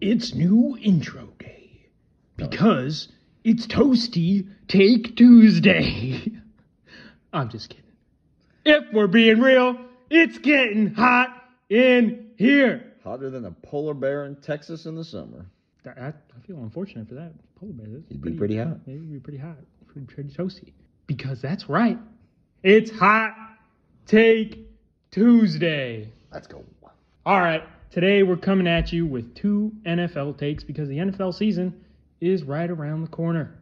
[0.00, 1.86] It's new intro day.
[2.40, 3.08] Oh, because
[3.44, 6.32] it's Toasty Take Tuesday.
[7.32, 7.84] I'm just kidding.
[8.64, 9.78] If we're being real,
[10.10, 11.28] it's getting hot
[11.68, 12.92] in here.
[13.02, 15.46] Hotter than a polar bear in Texas in the summer.
[15.84, 17.86] I, I I feel unfortunate for that polar bear.
[17.88, 18.78] That's He'd be pretty hot.
[18.86, 19.58] He'd be pretty hot.
[19.86, 20.72] Pretty, pretty toasty.
[21.06, 21.98] Because that's right.
[22.62, 23.34] It's Hot
[24.06, 24.66] Take
[25.10, 26.10] Tuesday.
[26.32, 26.64] Let's go.
[27.26, 27.62] All right,
[27.94, 31.84] today we're coming at you with two NFL takes because the NFL season
[32.20, 33.54] is right around the corner.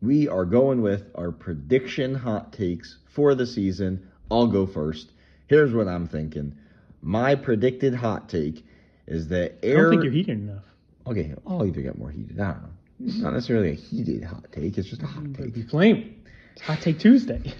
[0.00, 4.08] We are going with our prediction hot takes for the season.
[4.30, 5.10] I'll go first.
[5.48, 6.54] Here's what I'm thinking.
[7.02, 8.64] My predicted hot take
[9.08, 9.82] is that I air.
[9.82, 10.62] don't think you're heated enough.
[11.08, 12.38] Okay, I'll either get more heated.
[12.38, 12.68] I don't know.
[13.04, 14.78] It's not necessarily a heated hot take.
[14.78, 15.52] It's just a hot take.
[15.52, 16.22] be flame.
[16.52, 17.54] It's Hot Take Tuesday.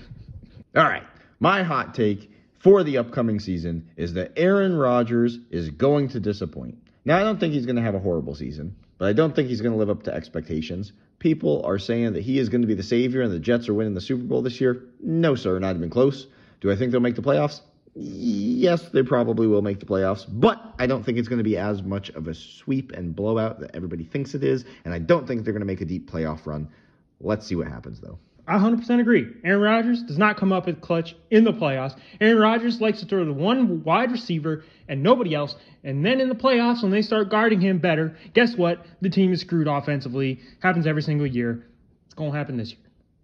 [0.76, 1.02] All right.
[1.40, 6.78] My hot take for the upcoming season is that Aaron Rodgers is going to disappoint.
[7.04, 9.48] Now, I don't think he's going to have a horrible season, but I don't think
[9.48, 10.92] he's going to live up to expectations.
[11.18, 13.74] People are saying that he is going to be the savior and the Jets are
[13.74, 14.82] winning the Super Bowl this year.
[15.00, 16.26] No, sir, not even close.
[16.60, 17.62] Do I think they'll make the playoffs?
[17.94, 21.56] Yes, they probably will make the playoffs, but I don't think it's going to be
[21.56, 25.26] as much of a sweep and blowout that everybody thinks it is, and I don't
[25.26, 26.68] think they're going to make a deep playoff run.
[27.20, 28.18] Let's see what happens, though.
[28.46, 29.28] I 100% agree.
[29.44, 31.96] Aaron Rodgers does not come up with clutch in the playoffs.
[32.20, 35.54] Aaron Rodgers likes to throw to one wide receiver and nobody else.
[35.84, 38.84] And then in the playoffs, when they start guarding him better, guess what?
[39.00, 40.40] The team is screwed offensively.
[40.60, 41.64] Happens every single year.
[42.06, 42.80] It's going to happen this year.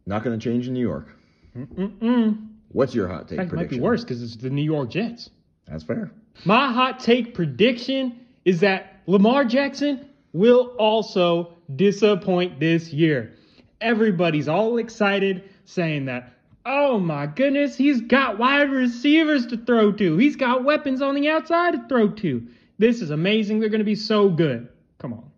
[0.06, 1.08] Not going to change in New York.
[1.56, 2.48] Mm-mm.
[2.68, 3.82] What's your hot take fact, it might be prediction?
[3.82, 5.30] worse because it's the New York Jets.
[5.66, 6.10] That's fair.
[6.44, 13.32] My hot take prediction is that Lamar Jackson will also disappoint this year.
[13.80, 16.32] Everybody's all excited saying that,
[16.64, 20.16] oh my goodness, he's got wide receivers to throw to.
[20.16, 22.46] He's got weapons on the outside to throw to.
[22.78, 23.60] This is amazing.
[23.60, 24.68] They're going to be so good.
[24.98, 25.30] Come on.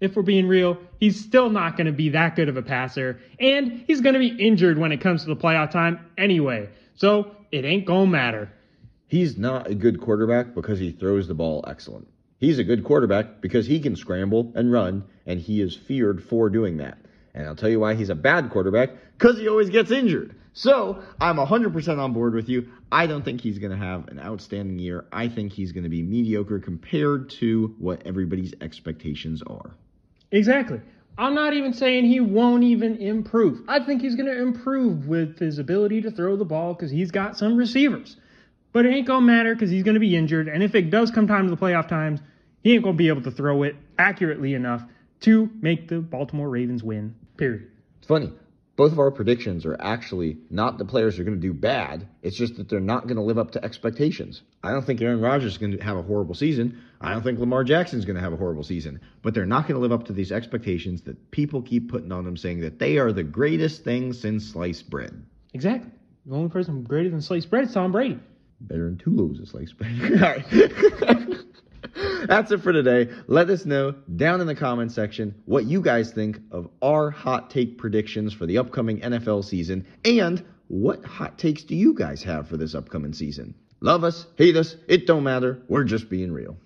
[0.00, 3.18] If we're being real, he's still not going to be that good of a passer,
[3.40, 6.68] and he's going to be injured when it comes to the playoff time anyway.
[6.94, 8.52] So it ain't going to matter.
[9.06, 12.08] He's not a good quarterback because he throws the ball excellent.
[12.38, 16.50] He's a good quarterback because he can scramble and run, and he is feared for
[16.50, 16.98] doing that.
[17.36, 20.34] And I'll tell you why he's a bad quarterback because he always gets injured.
[20.54, 22.68] So I'm 100% on board with you.
[22.90, 25.04] I don't think he's going to have an outstanding year.
[25.12, 29.76] I think he's going to be mediocre compared to what everybody's expectations are.
[30.32, 30.80] Exactly.
[31.18, 33.60] I'm not even saying he won't even improve.
[33.68, 37.10] I think he's going to improve with his ability to throw the ball because he's
[37.10, 38.16] got some receivers.
[38.72, 40.48] But it ain't going to matter because he's going to be injured.
[40.48, 42.20] And if it does come time to the playoff times,
[42.62, 44.82] he ain't going to be able to throw it accurately enough
[45.20, 47.70] to make the Baltimore Ravens win, period.
[47.98, 48.32] It's funny.
[48.76, 52.06] Both of our predictions are actually not the players are going to do bad.
[52.22, 54.42] It's just that they're not going to live up to expectations.
[54.62, 56.78] I don't think Aaron Rodgers is going to have a horrible season.
[57.00, 59.00] I don't think Lamar Jackson is going to have a horrible season.
[59.22, 62.24] But they're not going to live up to these expectations that people keep putting on
[62.24, 65.24] them, saying that they are the greatest thing since sliced bread.
[65.54, 65.90] Exactly.
[66.26, 68.18] The only person greater than sliced bread is Tom Brady.
[68.60, 70.44] Better than two loaves of sliced bread.
[72.26, 73.12] That's it for today.
[73.26, 77.50] Let us know down in the comment section what you guys think of our hot
[77.50, 82.48] take predictions for the upcoming NFL season and what hot takes do you guys have
[82.48, 83.54] for this upcoming season.
[83.80, 85.62] Love us, hate us, it don't matter.
[85.68, 86.56] We're just being real.